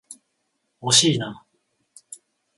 [0.79, 1.45] 惜しいな。